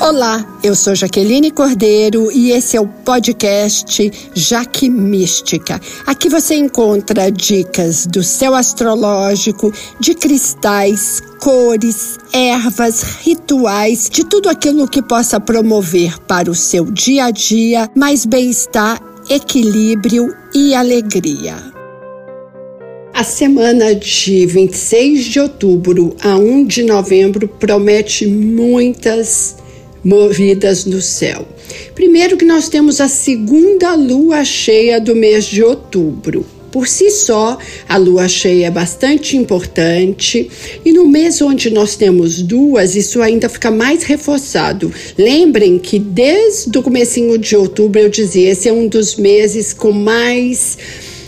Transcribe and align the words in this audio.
Olá, 0.00 0.58
eu 0.64 0.74
sou 0.74 0.94
Jaqueline 0.94 1.50
Cordeiro 1.50 2.32
e 2.32 2.52
esse 2.52 2.74
é 2.74 2.80
o 2.80 2.88
podcast 2.88 4.10
Jaque 4.34 4.88
Mística. 4.88 5.78
Aqui 6.06 6.26
você 6.30 6.54
encontra 6.54 7.30
dicas 7.30 8.06
do 8.06 8.22
céu 8.22 8.54
astrológico, 8.54 9.70
de 10.00 10.14
cristais, 10.14 11.22
cores, 11.38 12.18
ervas, 12.32 13.02
rituais, 13.20 14.08
de 14.10 14.24
tudo 14.24 14.48
aquilo 14.48 14.88
que 14.88 15.02
possa 15.02 15.38
promover 15.38 16.18
para 16.20 16.50
o 16.50 16.54
seu 16.54 16.86
dia 16.86 17.26
a 17.26 17.30
dia 17.30 17.86
mais 17.94 18.24
bem-estar, 18.24 18.98
equilíbrio 19.28 20.34
e 20.54 20.74
alegria. 20.74 21.56
A 23.12 23.22
semana 23.22 23.94
de 23.94 24.46
26 24.46 25.26
de 25.26 25.40
outubro 25.40 26.16
a 26.22 26.38
1 26.38 26.64
de 26.64 26.84
novembro 26.84 27.46
promete 27.46 28.26
muitas 28.26 29.60
movidas 30.04 30.84
no 30.84 31.00
céu. 31.00 31.46
Primeiro 31.94 32.36
que 32.36 32.44
nós 32.44 32.68
temos 32.68 33.00
a 33.00 33.08
segunda 33.08 33.94
lua 33.94 34.44
cheia 34.44 35.00
do 35.00 35.14
mês 35.14 35.44
de 35.44 35.62
outubro. 35.62 36.44
Por 36.70 36.86
si 36.86 37.10
só, 37.10 37.58
a 37.88 37.96
lua 37.96 38.28
cheia 38.28 38.66
é 38.66 38.70
bastante 38.70 39.36
importante 39.36 40.48
e 40.84 40.92
no 40.92 41.08
mês 41.08 41.42
onde 41.42 41.68
nós 41.68 41.96
temos 41.96 42.40
duas, 42.42 42.94
isso 42.94 43.20
ainda 43.20 43.48
fica 43.48 43.72
mais 43.72 44.04
reforçado. 44.04 44.92
Lembrem 45.18 45.78
que 45.78 45.98
desde 45.98 46.78
o 46.78 46.82
comecinho 46.82 47.36
de 47.36 47.56
outubro 47.56 48.00
eu 48.00 48.08
dizia, 48.08 48.50
esse 48.50 48.68
é 48.68 48.72
um 48.72 48.86
dos 48.86 49.16
meses 49.16 49.72
com 49.72 49.90
mais 49.90 50.78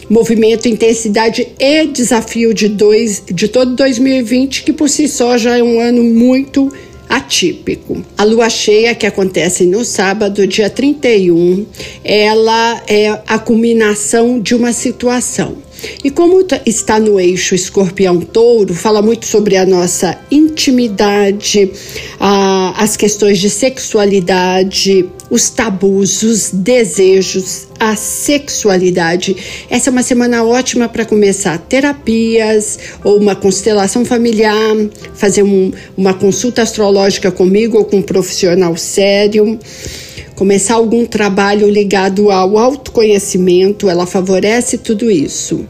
movimento, 0.09 0.69
intensidade 0.69 1.49
e 1.59 1.87
desafio 1.87 2.55
de, 2.55 2.69
dois, 2.69 3.23
de 3.27 3.49
todo 3.49 3.75
2020, 3.75 4.63
que 4.63 4.73
por 4.73 4.89
si 4.89 5.09
só 5.09 5.37
já 5.37 5.59
é 5.59 5.63
um 5.63 5.81
ano 5.81 6.05
muito 6.05 6.71
atípico. 7.13 8.03
A 8.17 8.25
lua 8.25 8.49
cheia, 8.49 8.95
que 8.95 9.07
acontece 9.07 9.67
no 9.67 9.85
sábado, 9.85 10.47
dia 10.47 10.71
31, 10.71 11.67
ela 12.03 12.83
é 12.89 13.21
a 13.27 13.39
culminação 13.39 14.41
de 14.41 14.55
uma 14.55 14.73
situação. 14.73 15.59
E 16.03 16.11
como 16.11 16.45
está 16.65 16.99
no 16.99 17.19
eixo 17.19 17.55
escorpião-touro, 17.55 18.73
fala 18.73 19.03
muito 19.03 19.27
sobre 19.27 19.57
a 19.57 19.67
nossa 19.67 20.19
intimidade, 20.31 21.71
a, 22.19 22.62
as 22.77 22.97
questões 22.97 23.39
de 23.39 23.49
sexualidade, 23.49 25.09
os 25.31 25.51
tabus, 25.51 26.23
os 26.23 26.51
desejos, 26.51 27.69
a 27.79 27.97
sexualidade. 27.97 29.37
Essa 29.71 29.89
é 29.89 29.93
uma 29.93 30.03
semana 30.03 30.45
ótima 30.45 30.89
para 30.89 31.05
começar 31.05 31.59
terapias 31.59 32.79
ou 33.03 33.19
uma 33.19 33.35
constelação 33.35 34.05
familiar, 34.05 34.77
fazer 35.15 35.43
um, 35.43 35.73
uma 35.97 36.15
consulta 36.15 36.63
astrológica 36.63 37.31
comigo 37.31 37.79
ou 37.79 37.85
com 37.85 37.99
um 37.99 38.03
profissional 38.03 38.77
sério 38.77 39.59
começar 40.35 40.75
algum 40.75 41.05
trabalho 41.05 41.69
ligado 41.69 42.31
ao 42.31 42.59
autoconhecimento, 42.59 43.89
ela 43.89 44.07
favorece 44.07 44.77
tudo 44.77 45.09
isso. 45.09 45.65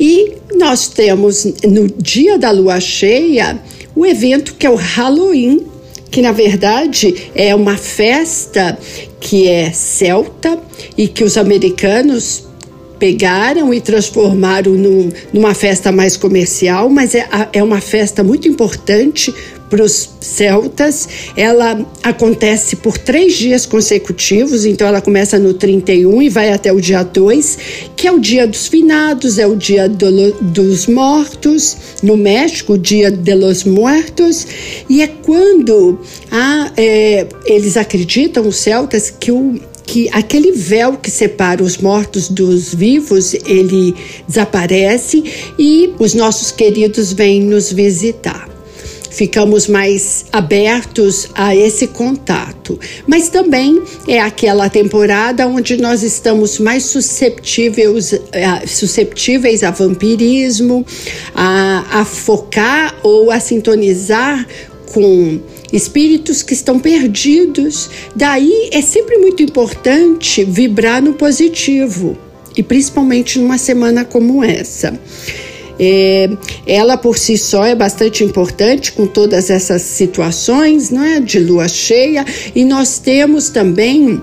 E 0.00 0.32
nós 0.56 0.88
temos 0.88 1.44
no 1.64 1.86
dia 1.86 2.36
da 2.36 2.50
lua 2.50 2.80
cheia 2.80 3.56
o 3.94 4.04
evento 4.04 4.54
que 4.54 4.66
é 4.66 4.70
o 4.70 4.74
Halloween, 4.74 5.64
que 6.10 6.22
na 6.22 6.32
verdade 6.32 7.30
é 7.34 7.54
uma 7.54 7.76
festa 7.76 8.78
que 9.20 9.48
é 9.48 9.72
celta 9.72 10.58
e 10.96 11.08
que 11.08 11.24
os 11.24 11.36
americanos 11.36 12.46
pegaram 12.98 13.72
e 13.74 13.80
transformaram 13.80 14.72
num, 14.72 15.10
numa 15.32 15.54
festa 15.54 15.92
mais 15.92 16.16
comercial, 16.16 16.88
mas 16.88 17.14
é, 17.14 17.28
é 17.52 17.62
uma 17.62 17.80
festa 17.80 18.24
muito 18.24 18.48
importante 18.48 19.34
para 19.68 19.82
os 19.82 20.10
celtas. 20.20 21.08
Ela 21.36 21.84
acontece 22.02 22.76
por 22.76 22.98
três 22.98 23.34
dias 23.34 23.66
consecutivos, 23.66 24.64
então 24.64 24.86
ela 24.86 25.00
começa 25.00 25.38
no 25.38 25.54
31 25.54 26.22
e 26.22 26.28
vai 26.28 26.52
até 26.52 26.72
o 26.72 26.80
dia 26.80 27.02
2, 27.02 27.58
que 27.96 28.06
é 28.06 28.12
o 28.12 28.18
dia 28.18 28.46
dos 28.46 28.66
finados, 28.66 29.38
é 29.38 29.46
o 29.46 29.56
dia 29.56 29.88
do, 29.88 30.32
dos 30.40 30.86
mortos, 30.86 31.76
no 32.02 32.16
México, 32.16 32.74
o 32.74 32.78
dia 32.78 33.10
de 33.10 33.34
los 33.34 33.64
muertos, 33.64 34.46
e 34.88 35.02
é 35.02 35.06
quando 35.06 35.98
a, 36.30 36.72
é, 36.76 37.26
eles 37.44 37.76
acreditam, 37.76 38.46
os 38.46 38.56
celtas, 38.56 39.10
que 39.10 39.32
o 39.32 39.58
que 39.86 40.08
aquele 40.10 40.50
véu 40.50 40.94
que 40.94 41.10
separa 41.10 41.62
os 41.62 41.78
mortos 41.78 42.28
dos 42.28 42.74
vivos, 42.74 43.34
ele 43.46 43.94
desaparece 44.26 45.22
e 45.56 45.94
os 45.98 46.12
nossos 46.12 46.50
queridos 46.50 47.12
vêm 47.12 47.40
nos 47.40 47.72
visitar 47.72 48.55
ficamos 49.16 49.66
mais 49.66 50.26
abertos 50.30 51.30
a 51.34 51.56
esse 51.56 51.86
contato. 51.86 52.78
Mas 53.06 53.30
também 53.30 53.82
é 54.06 54.20
aquela 54.20 54.68
temporada 54.68 55.48
onde 55.48 55.78
nós 55.78 56.02
estamos 56.02 56.58
mais 56.58 56.82
susceptíveis, 56.84 58.12
a, 58.12 58.66
susceptíveis 58.66 59.62
a 59.62 59.70
vampirismo, 59.70 60.84
a, 61.34 62.00
a 62.00 62.04
focar 62.04 62.94
ou 63.02 63.30
a 63.30 63.40
sintonizar 63.40 64.46
com 64.92 65.40
espíritos 65.72 66.42
que 66.42 66.52
estão 66.52 66.78
perdidos. 66.78 67.88
Daí 68.14 68.68
é 68.70 68.82
sempre 68.82 69.16
muito 69.16 69.42
importante 69.42 70.44
vibrar 70.44 71.00
no 71.00 71.14
positivo, 71.14 72.18
e 72.54 72.62
principalmente 72.62 73.38
numa 73.38 73.56
semana 73.56 74.04
como 74.04 74.44
essa. 74.44 74.98
É, 75.78 76.30
ela 76.66 76.96
por 76.96 77.18
si 77.18 77.36
só 77.36 77.64
é 77.64 77.74
bastante 77.74 78.24
importante 78.24 78.92
com 78.92 79.06
todas 79.06 79.50
essas 79.50 79.82
situações 79.82 80.90
né, 80.90 81.20
de 81.20 81.38
lua 81.38 81.68
cheia, 81.68 82.24
e 82.54 82.64
nós 82.64 82.98
temos 82.98 83.48
também 83.50 84.20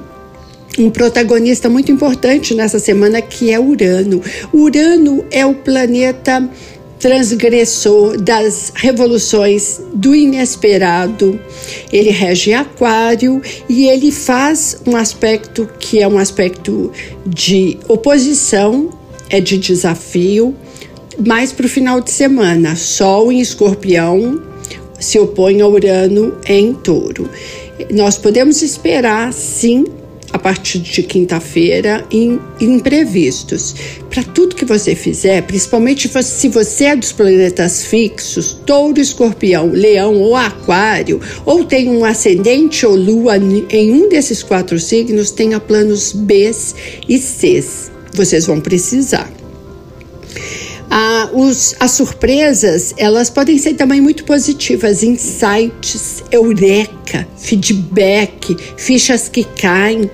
um 0.77 0.89
protagonista 0.89 1.69
muito 1.69 1.91
importante 1.91 2.55
nessa 2.55 2.79
semana 2.79 3.21
que 3.21 3.51
é 3.51 3.59
Urano. 3.59 4.21
Urano 4.51 5.23
é 5.29 5.45
o 5.45 5.53
planeta 5.53 6.49
transgressor 7.03 8.17
das 8.17 8.71
revoluções 8.73 9.81
do 9.93 10.15
inesperado. 10.15 11.37
Ele 11.91 12.09
rege 12.09 12.53
Aquário 12.53 13.41
e 13.67 13.87
ele 13.89 14.09
faz 14.09 14.77
um 14.87 14.95
aspecto 14.95 15.69
que 15.79 15.99
é 15.99 16.07
um 16.07 16.17
aspecto 16.17 16.91
de 17.25 17.77
oposição, 17.89 18.89
é 19.29 19.41
de 19.41 19.57
desafio, 19.57 20.55
mais 21.19 21.51
para 21.51 21.65
o 21.65 21.69
final 21.69 22.01
de 22.01 22.11
semana. 22.11 22.75
Sol 22.75 23.31
em 23.31 23.39
escorpião 23.39 24.41
se 24.99 25.19
opõe 25.19 25.61
a 25.61 25.67
Urano 25.67 26.37
em 26.47 26.73
touro. 26.73 27.29
Nós 27.91 28.17
podemos 28.17 28.61
esperar, 28.61 29.33
sim, 29.33 29.85
a 30.31 30.39
partir 30.39 30.79
de 30.79 31.03
quinta-feira, 31.03 32.03
imprevistos. 32.59 33.75
Para 34.09 34.23
tudo 34.23 34.55
que 34.55 34.65
você 34.65 34.95
fizer, 34.95 35.43
principalmente 35.43 36.09
se 36.23 36.49
você 36.49 36.85
é 36.85 36.95
dos 36.95 37.11
planetas 37.11 37.85
fixos, 37.85 38.57
touro, 38.65 38.99
escorpião, 38.99 39.67
leão 39.67 40.15
ou 40.15 40.35
aquário, 40.35 41.21
ou 41.45 41.63
tem 41.63 41.89
um 41.89 42.03
ascendente 42.03 42.85
ou 42.85 42.95
lua 42.95 43.37
em 43.37 43.91
um 43.91 44.09
desses 44.09 44.41
quatro 44.41 44.79
signos, 44.79 45.29
tenha 45.29 45.59
planos 45.59 46.13
B 46.13 46.51
e 47.07 47.19
C. 47.19 47.63
Vocês 48.15 48.47
vão 48.47 48.59
precisar. 48.59 49.42
Ah, 50.95 51.27
os, 51.33 51.75
as 51.79 51.89
surpresas, 51.89 52.93
elas 52.97 53.27
podem 53.27 53.57
ser 53.57 53.73
também 53.73 53.99
muito 53.99 54.23
positivas, 54.25 55.01
insights, 55.01 56.23
eureka, 56.29 57.27
feedback, 57.35 58.55
fichas 58.77 59.27
que 59.27 59.43
caem 59.43 60.07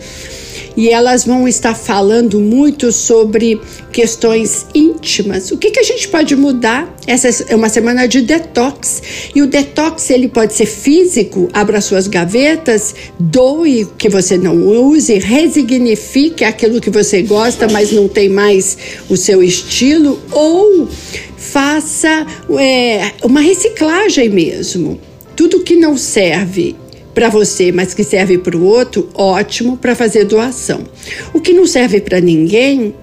e 0.80 0.88
elas 0.88 1.26
vão 1.26 1.46
estar 1.46 1.76
falando 1.76 2.40
muito 2.40 2.90
sobre 2.90 3.60
questões 3.92 4.66
íntimas. 4.74 5.52
O 5.52 5.58
que, 5.58 5.72
que 5.72 5.80
a 5.82 5.84
gente 5.84 6.08
pode 6.08 6.38
mudar? 6.38 6.96
Essa 7.06 7.44
é 7.50 7.54
uma 7.54 7.68
semana 7.68 8.08
de 8.08 8.22
detox 8.22 9.04
e 9.36 9.42
o 9.42 9.48
detox 9.48 10.10
ele 10.10 10.30
pode 10.30 10.54
ser 10.54 10.68
físico, 10.68 11.50
abra 11.52 11.82
suas 11.82 12.08
gavetas, 12.08 12.96
doe 13.20 13.84
o 13.84 13.88
que 13.88 14.08
você 14.08 14.38
não 14.38 14.56
use, 14.56 15.16
resignifique 15.16 16.46
aquilo 16.46 16.80
que 16.80 16.90
você 16.90 17.24
gosta, 17.24 17.68
mas 17.68 17.92
não 17.92 18.08
tem 18.08 18.30
mais 18.30 18.78
o 19.10 19.18
seu 19.18 19.44
estilo, 19.44 20.18
ou 20.32 20.88
faça 21.36 22.26
é, 22.58 23.12
uma 23.22 23.42
reciclagem 23.42 24.30
mesmo. 24.30 24.98
Tudo 25.36 25.60
que 25.60 25.76
não 25.76 25.98
serve 25.98 26.74
para 27.20 27.28
você, 27.28 27.70
mas 27.70 27.94
que 27.94 28.02
serve 28.02 28.38
para 28.38 28.56
o 28.56 28.64
outro, 28.64 29.10
ótimo 29.14 29.76
para 29.76 29.94
fazer 29.94 30.24
doação. 30.24 30.86
O 31.34 31.42
que 31.42 31.52
não 31.52 31.68
serve 31.68 32.00
para 32.00 32.22
ninguém, 32.22 32.96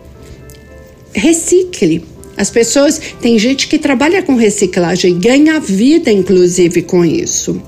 recicle. 1.13 2.03
As 2.35 2.49
pessoas, 2.49 2.99
tem 3.21 3.39
gente 3.39 3.69
que 3.69 3.79
trabalha 3.79 4.23
com 4.23 4.35
reciclagem, 4.35 5.19
ganha 5.19 5.61
vida 5.61 6.11
inclusive 6.11 6.81
com 6.81 7.05
isso. 7.05 7.61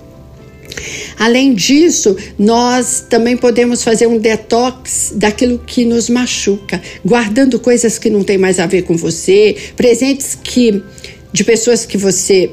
Além 1.18 1.52
disso, 1.52 2.16
nós 2.38 3.04
também 3.10 3.36
podemos 3.36 3.84
fazer 3.84 4.06
um 4.06 4.16
detox 4.18 5.12
daquilo 5.16 5.58
que 5.58 5.84
nos 5.84 6.08
machuca, 6.08 6.80
guardando 7.04 7.60
coisas 7.60 7.98
que 7.98 8.08
não 8.08 8.24
têm 8.24 8.38
mais 8.38 8.58
a 8.58 8.64
ver 8.64 8.84
com 8.84 8.96
você, 8.96 9.54
presentes 9.76 10.34
que 10.42 10.82
de 11.30 11.44
pessoas 11.44 11.84
que 11.84 11.98
você 11.98 12.50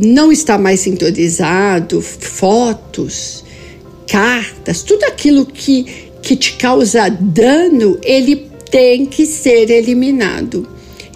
não 0.00 0.30
está 0.32 0.58
mais 0.58 0.80
sintonizado, 0.80 2.00
fotos, 2.00 3.44
cartas, 4.06 4.82
tudo 4.82 5.04
aquilo 5.04 5.44
que, 5.44 5.86
que 6.22 6.36
te 6.36 6.54
causa 6.54 7.08
dano, 7.08 7.98
ele 8.02 8.48
tem 8.70 9.06
que 9.06 9.26
ser 9.26 9.70
eliminado. 9.70 10.66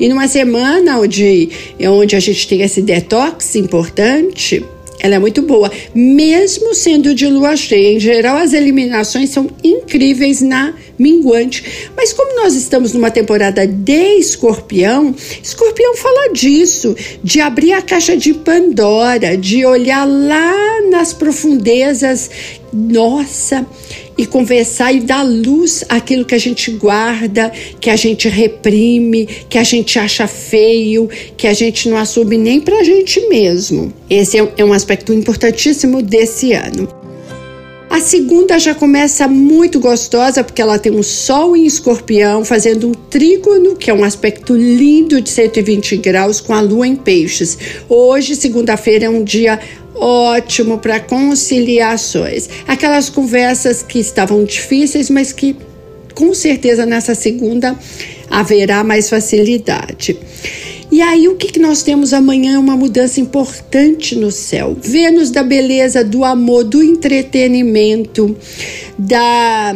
E 0.00 0.08
numa 0.08 0.26
semana 0.26 0.98
onde, 0.98 1.50
onde 1.80 2.16
a 2.16 2.20
gente 2.20 2.48
tem 2.48 2.62
esse 2.62 2.82
detox 2.82 3.54
importante, 3.54 4.64
ela 5.02 5.16
é 5.16 5.18
muito 5.18 5.42
boa, 5.42 5.68
mesmo 5.92 6.74
sendo 6.76 7.12
de 7.12 7.26
lua 7.26 7.56
cheia. 7.56 7.96
Em 7.96 7.98
geral, 7.98 8.36
as 8.36 8.52
eliminações 8.52 9.30
são 9.30 9.50
incríveis 9.64 10.40
na 10.40 10.74
minguante. 10.96 11.90
Mas 11.96 12.12
como 12.12 12.36
nós 12.36 12.54
estamos 12.54 12.92
numa 12.92 13.10
temporada 13.10 13.66
de 13.66 14.18
escorpião, 14.18 15.12
escorpião 15.42 15.96
fala 15.96 16.32
disso, 16.32 16.94
de 17.22 17.40
abrir 17.40 17.72
a 17.72 17.82
caixa 17.82 18.16
de 18.16 18.32
Pandora, 18.32 19.36
de 19.36 19.66
olhar 19.66 20.04
lá 20.04 20.82
nas 20.88 21.12
profundezas. 21.12 22.30
Nossa, 22.72 23.66
e 24.16 24.26
conversar 24.26 24.92
e 24.92 25.00
dar 25.00 25.22
luz 25.22 25.84
àquilo 25.88 26.24
que 26.24 26.34
a 26.34 26.38
gente 26.38 26.70
guarda, 26.72 27.50
que 27.80 27.90
a 27.90 27.96
gente 27.96 28.28
reprime, 28.28 29.26
que 29.48 29.58
a 29.58 29.64
gente 29.64 29.98
acha 29.98 30.26
feio, 30.26 31.08
que 31.36 31.46
a 31.46 31.54
gente 31.54 31.88
não 31.88 31.96
assume 31.96 32.36
nem 32.36 32.60
para 32.60 32.78
a 32.78 32.84
gente 32.84 33.20
mesmo. 33.28 33.92
Esse 34.08 34.38
é, 34.38 34.52
é 34.56 34.64
um 34.64 34.72
aspecto 34.72 35.12
importantíssimo 35.12 36.02
desse 36.02 36.52
ano. 36.52 37.02
A 37.92 38.00
segunda 38.00 38.58
já 38.58 38.74
começa 38.74 39.28
muito 39.28 39.78
gostosa, 39.78 40.42
porque 40.42 40.62
ela 40.62 40.78
tem 40.78 40.90
um 40.90 41.02
sol 41.02 41.54
em 41.54 41.66
escorpião, 41.66 42.42
fazendo 42.42 42.88
um 42.88 42.94
trígono, 42.94 43.76
que 43.76 43.90
é 43.90 43.94
um 43.94 44.02
aspecto 44.02 44.56
lindo 44.56 45.20
de 45.20 45.28
120 45.28 45.98
graus, 45.98 46.40
com 46.40 46.54
a 46.54 46.60
lua 46.62 46.86
em 46.86 46.96
peixes. 46.96 47.58
Hoje, 47.90 48.34
segunda-feira, 48.34 49.04
é 49.04 49.10
um 49.10 49.22
dia 49.22 49.60
ótimo 49.94 50.78
para 50.78 51.00
conciliações. 51.00 52.48
Aquelas 52.66 53.08
conversas 53.08 53.82
que 53.82 53.98
estavam 53.98 54.44
difíceis, 54.44 55.10
mas 55.10 55.32
que 55.32 55.56
com 56.14 56.34
certeza 56.34 56.84
nessa 56.84 57.14
segunda 57.14 57.76
haverá 58.30 58.82
mais 58.84 59.08
facilidade. 59.08 60.18
E 60.90 61.00
aí, 61.00 61.26
o 61.26 61.36
que, 61.36 61.52
que 61.52 61.58
nós 61.58 61.82
temos 61.82 62.12
amanhã? 62.12 62.60
Uma 62.60 62.76
mudança 62.76 63.18
importante 63.18 64.14
no 64.14 64.30
céu. 64.30 64.76
Vênus 64.78 65.30
da 65.30 65.42
beleza, 65.42 66.04
do 66.04 66.22
amor, 66.22 66.64
do 66.64 66.82
entretenimento, 66.82 68.36
da 68.98 69.74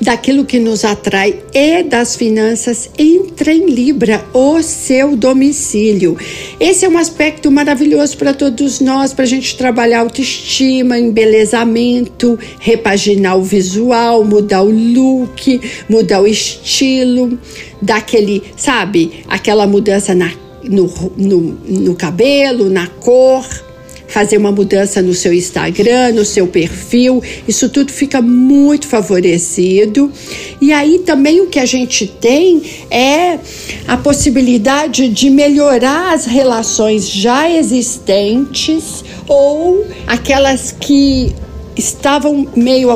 daquilo 0.00 0.46
que 0.46 0.58
nos 0.58 0.84
atrai 0.84 1.38
e 1.52 1.82
das 1.82 2.16
finanças 2.16 2.88
entra 2.98 3.52
em 3.52 3.66
Libra, 3.66 4.24
o 4.32 4.62
seu 4.62 5.14
domicílio. 5.14 6.16
Esse 6.60 6.84
é 6.84 6.88
um 6.90 6.98
aspecto 6.98 7.50
maravilhoso 7.50 8.18
para 8.18 8.34
todos 8.34 8.80
nós, 8.80 9.14
para 9.14 9.24
a 9.24 9.26
gente 9.26 9.56
trabalhar 9.56 10.00
autoestima, 10.00 10.98
embelezamento, 10.98 12.38
repaginar 12.58 13.38
o 13.38 13.42
visual, 13.42 14.22
mudar 14.22 14.62
o 14.62 14.70
look, 14.70 15.58
mudar 15.88 16.20
o 16.20 16.26
estilo, 16.26 17.38
daquele, 17.80 18.42
sabe, 18.58 19.24
aquela 19.26 19.66
mudança 19.66 20.14
na, 20.14 20.30
no, 20.62 20.92
no, 21.16 21.40
no 21.66 21.94
cabelo, 21.94 22.68
na 22.68 22.86
cor 22.86 23.69
fazer 24.10 24.36
uma 24.36 24.52
mudança 24.52 25.00
no 25.00 25.14
seu 25.14 25.32
Instagram, 25.32 26.12
no 26.12 26.24
seu 26.24 26.46
perfil, 26.46 27.22
isso 27.46 27.68
tudo 27.68 27.92
fica 27.92 28.20
muito 28.20 28.86
favorecido. 28.86 30.12
E 30.60 30.72
aí 30.72 30.98
também 31.00 31.40
o 31.40 31.46
que 31.46 31.58
a 31.58 31.64
gente 31.64 32.06
tem 32.06 32.62
é 32.90 33.38
a 33.86 33.96
possibilidade 33.96 35.08
de 35.08 35.30
melhorar 35.30 36.12
as 36.12 36.26
relações 36.26 37.08
já 37.08 37.48
existentes 37.50 39.04
ou 39.28 39.86
aquelas 40.06 40.72
que 40.72 41.32
estavam 41.76 42.48
meio 42.56 42.90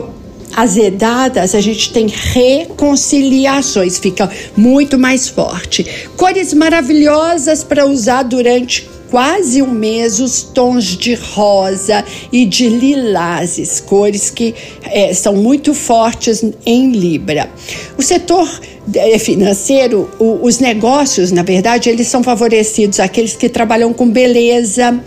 azedadas, 0.56 1.54
a 1.54 1.60
gente 1.60 1.92
tem 1.92 2.06
reconciliações, 2.06 3.98
fica 3.98 4.30
muito 4.56 4.98
mais 4.98 5.28
forte. 5.28 5.84
Cores 6.16 6.54
maravilhosas 6.54 7.64
para 7.64 7.84
usar 7.86 8.22
durante 8.22 8.88
quase 9.14 9.62
um 9.62 9.70
mês 9.70 10.18
os 10.18 10.42
tons 10.42 10.96
de 10.96 11.14
rosa 11.14 12.04
e 12.32 12.44
de 12.44 12.68
lilazes, 12.68 13.78
cores 13.78 14.28
que 14.28 14.52
é, 14.82 15.14
são 15.14 15.36
muito 15.36 15.72
fortes 15.72 16.44
em 16.66 16.90
Libra. 16.90 17.48
O 17.96 18.02
setor 18.02 18.50
é, 18.92 19.16
financeiro, 19.20 20.10
os 20.18 20.58
negócios, 20.58 21.30
na 21.30 21.44
verdade, 21.44 21.88
eles 21.88 22.08
são 22.08 22.24
favorecidos 22.24 22.98
aqueles 22.98 23.36
que 23.36 23.48
trabalham 23.48 23.92
com 23.92 24.10
beleza, 24.10 25.00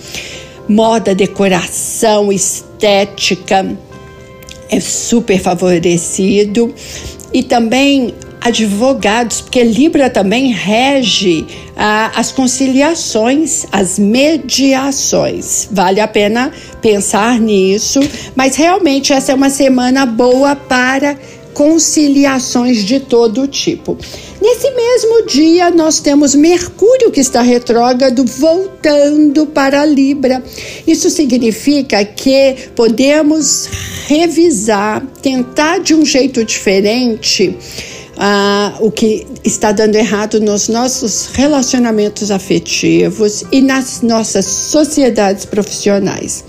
moda, 0.69 1.13
decoração, 1.13 2.31
estética, 2.31 3.77
é 4.69 4.79
super 4.79 5.37
favorecido. 5.37 6.73
E 7.33 7.43
também 7.43 8.13
advogados, 8.41 9.41
porque 9.41 9.63
Libra 9.63 10.09
também 10.09 10.51
rege 10.51 11.45
ah, 11.75 12.11
as 12.15 12.31
conciliações, 12.31 13.65
as 13.71 13.99
mediações. 13.99 15.67
Vale 15.71 15.99
a 15.99 16.07
pena 16.07 16.51
pensar 16.81 17.39
nisso, 17.39 17.99
mas 18.35 18.55
realmente 18.55 19.13
essa 19.13 19.31
é 19.31 19.35
uma 19.35 19.49
semana 19.49 20.05
boa 20.05 20.55
para 20.55 21.17
conciliações 21.53 22.85
de 22.85 22.99
todo 22.99 23.47
tipo. 23.47 23.97
Nesse 24.39 24.69
mesmo 24.69 25.25
dia, 25.25 25.71
nós 25.71 25.99
temos 25.99 26.35
Mercúrio 26.35 27.09
que 27.09 27.19
está 27.19 27.41
retrógrado 27.41 28.23
voltando 28.23 29.47
para 29.47 29.83
Libra. 29.83 30.43
Isso 30.85 31.09
significa 31.09 32.05
que 32.05 32.69
podemos 32.75 33.67
revisar, 34.07 35.03
tentar 35.21 35.79
de 35.79 35.95
um 35.95 36.05
jeito 36.05 36.43
diferente 36.43 37.57
ah, 38.17 38.73
o 38.79 38.89
que 38.89 39.27
está 39.43 39.71
dando 39.71 39.95
errado 39.95 40.39
nos 40.39 40.67
nossos 40.67 41.27
relacionamentos 41.27 42.31
afetivos 42.31 43.43
e 43.51 43.61
nas 43.61 44.01
nossas 44.01 44.45
sociedades 44.45 45.45
profissionais. 45.45 46.43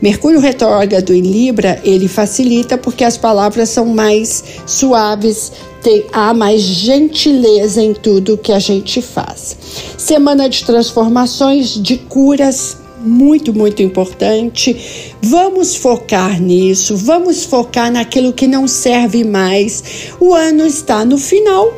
Mercúrio 0.00 0.40
retrógrado 0.40 1.12
em 1.12 1.20
Libra, 1.20 1.78
ele 1.84 2.08
facilita 2.08 2.78
porque 2.78 3.04
as 3.04 3.18
palavras 3.18 3.68
são 3.68 3.86
mais 3.86 4.42
suaves, 4.66 5.52
tem, 5.82 6.04
há 6.12 6.32
mais 6.32 6.62
gentileza 6.62 7.82
em 7.82 7.92
tudo 7.92 8.38
que 8.38 8.52
a 8.52 8.58
gente 8.58 9.02
faz. 9.02 9.56
Semana 9.98 10.48
de 10.48 10.64
transformações, 10.64 11.74
de 11.74 11.98
curas, 11.98 12.78
muito, 13.00 13.52
muito 13.52 13.82
importante. 13.82 14.76
Vamos 15.22 15.74
focar 15.74 16.40
nisso, 16.40 16.96
vamos 16.96 17.44
focar 17.44 17.90
naquilo 17.90 18.32
que 18.32 18.46
não 18.46 18.68
serve 18.68 19.24
mais. 19.24 19.82
O 20.20 20.34
ano 20.34 20.66
está 20.66 21.04
no 21.04 21.18
final. 21.18 21.72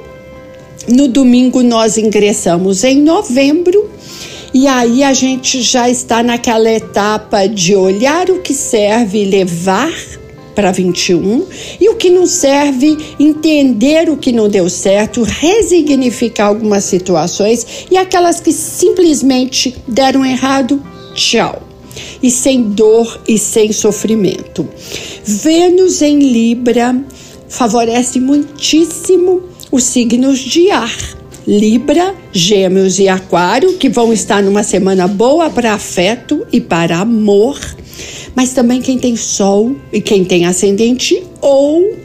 No 0.88 1.06
domingo 1.08 1.62
nós 1.62 1.96
ingressamos 1.96 2.84
em 2.84 3.00
novembro. 3.00 3.90
E 4.54 4.66
aí 4.66 5.02
a 5.02 5.14
gente 5.14 5.62
já 5.62 5.88
está 5.88 6.22
naquela 6.22 6.70
etapa 6.70 7.46
de 7.46 7.74
olhar 7.74 8.28
o 8.28 8.40
que 8.40 8.52
serve 8.52 9.22
e 9.22 9.24
levar 9.24 9.90
para 10.54 10.70
21 10.70 11.46
e 11.80 11.88
o 11.88 11.94
que 11.94 12.10
não 12.10 12.26
serve, 12.26 12.96
entender 13.18 14.10
o 14.10 14.16
que 14.16 14.30
não 14.30 14.48
deu 14.48 14.68
certo, 14.68 15.22
resignificar 15.22 16.48
algumas 16.48 16.84
situações 16.84 17.86
e 17.90 17.96
aquelas 17.96 18.40
que 18.40 18.52
simplesmente 18.52 19.74
deram 19.88 20.24
errado, 20.24 20.82
tchau. 21.14 21.62
E 22.22 22.30
sem 22.30 22.62
dor 22.62 23.20
e 23.28 23.38
sem 23.38 23.72
sofrimento. 23.72 24.66
Vênus 25.24 26.00
em 26.00 26.18
Libra 26.18 26.96
favorece 27.48 28.18
muitíssimo 28.18 29.42
os 29.70 29.84
signos 29.84 30.38
de 30.38 30.70
ar. 30.70 30.96
Libra, 31.46 32.14
Gêmeos 32.32 32.98
e 32.98 33.08
Aquário, 33.08 33.76
que 33.76 33.88
vão 33.88 34.12
estar 34.12 34.42
numa 34.42 34.62
semana 34.62 35.08
boa 35.08 35.50
para 35.50 35.74
afeto 35.74 36.46
e 36.52 36.60
para 36.60 36.98
amor, 36.98 37.58
mas 38.34 38.52
também 38.52 38.80
quem 38.80 38.96
tem 38.96 39.16
Sol 39.16 39.74
e 39.92 40.00
quem 40.00 40.24
tem 40.24 40.46
ascendente 40.46 41.22
ou 41.40 41.96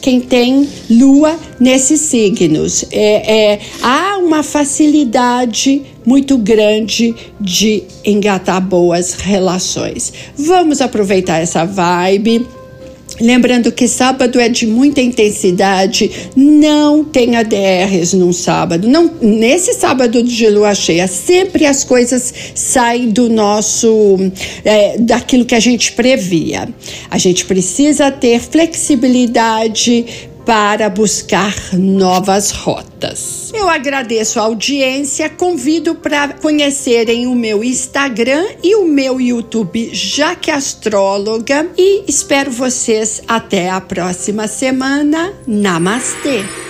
quem 0.00 0.20
tem 0.20 0.68
lua 0.88 1.38
nesses 1.60 2.00
signos. 2.00 2.86
É, 2.90 3.52
é, 3.52 3.60
há 3.82 4.18
uma 4.18 4.42
facilidade 4.42 5.82
muito 6.06 6.38
grande 6.38 7.14
de 7.40 7.82
engatar 8.04 8.60
boas 8.60 9.14
relações. 9.14 10.12
Vamos 10.38 10.80
aproveitar 10.80 11.40
essa 11.40 11.66
vibe 11.66 12.46
Lembrando 13.20 13.72
que 13.72 13.88
sábado 13.88 14.38
é 14.38 14.48
de 14.48 14.66
muita 14.66 15.00
intensidade, 15.00 16.10
não 16.36 17.02
tem 17.02 17.36
ADRs 17.36 18.12
num 18.12 18.32
sábado. 18.32 18.86
Não, 18.86 19.10
nesse 19.22 19.72
sábado 19.72 20.22
de 20.22 20.48
lua 20.50 20.74
cheia, 20.74 21.06
sempre 21.06 21.64
as 21.64 21.82
coisas 21.82 22.32
saem 22.54 23.08
do 23.08 23.28
nosso, 23.30 24.18
é, 24.64 24.98
daquilo 24.98 25.46
que 25.46 25.54
a 25.54 25.60
gente 25.60 25.92
previa. 25.92 26.68
A 27.10 27.16
gente 27.16 27.46
precisa 27.46 28.10
ter 28.10 28.38
flexibilidade 28.38 30.04
para 30.46 30.88
buscar 30.88 31.54
novas 31.72 32.52
rotas. 32.52 33.50
Eu 33.52 33.68
agradeço 33.68 34.38
a 34.38 34.44
audiência, 34.44 35.28
convido 35.28 35.96
para 35.96 36.28
conhecerem 36.34 37.26
o 37.26 37.34
meu 37.34 37.64
Instagram 37.64 38.46
e 38.62 38.76
o 38.76 38.84
meu 38.84 39.20
YouTube 39.20 39.90
Jaque 39.92 40.52
Astróloga 40.52 41.68
e 41.76 42.04
espero 42.06 42.50
vocês 42.52 43.22
até 43.26 43.68
a 43.68 43.80
próxima 43.80 44.46
semana. 44.46 45.34
Namastê! 45.46 46.65